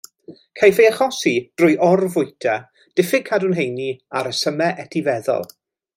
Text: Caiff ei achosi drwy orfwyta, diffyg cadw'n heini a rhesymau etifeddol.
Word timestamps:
Caiff 0.59 0.79
ei 0.83 0.87
achosi 0.91 1.33
drwy 1.61 1.75
orfwyta, 1.89 2.55
diffyg 3.01 3.29
cadw'n 3.29 3.57
heini 3.61 3.91
a 4.17 4.25
rhesymau 4.25 4.85
etifeddol. 4.87 5.51